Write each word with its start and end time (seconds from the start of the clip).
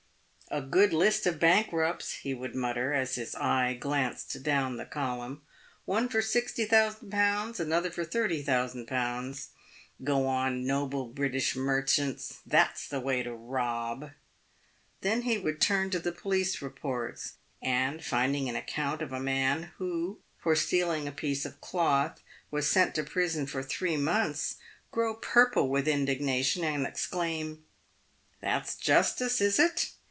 "A 0.51 0.59
good 0.61 0.91
list 0.91 1.25
of 1.25 1.39
bankrupts," 1.39 2.11
he 2.13 2.33
would 2.33 2.55
mutter, 2.55 2.91
as 2.93 3.15
his 3.15 3.35
eye 3.35 3.73
glanced 3.73 4.43
down 4.43 4.75
the 4.75 4.83
column;" 4.83 5.43
one 5.85 6.09
for 6.09 6.21
60,000?., 6.21 7.09
another 7.57 7.89
for 7.89 8.03
30,000Z. 8.03 9.45
Go 10.03 10.27
on, 10.27 10.67
noble 10.67 11.05
British 11.07 11.55
merchants, 11.55 12.39
that's 12.45 12.85
the 12.85 12.99
way 12.99 13.23
to 13.23 13.33
rob!" 13.33 14.11
Then 15.03 15.21
he 15.21 15.37
would 15.37 15.61
turn 15.61 15.89
to 15.91 15.99
the 15.99 16.11
police 16.11 16.61
reports, 16.61 17.35
and, 17.61 18.03
finding 18.03 18.49
an 18.49 18.57
account 18.57 19.01
of 19.01 19.13
a 19.13 19.21
man 19.21 19.71
who, 19.77 20.19
for 20.37 20.57
stealing 20.57 21.07
a 21.07 21.13
piece 21.13 21.45
of 21.45 21.61
cloth, 21.61 22.19
was 22.49 22.69
sent 22.69 22.93
to 22.95 23.03
prison 23.05 23.45
for 23.47 23.63
three 23.63 23.95
months, 23.95 24.55
grow 24.91 25.13
purple 25.13 25.69
with 25.69 25.87
indignation, 25.87 26.65
and 26.65 26.85
exclaim, 26.85 27.63
"That's 28.41 28.75
justice, 28.75 29.39
is 29.39 29.57
it! 29.57 29.91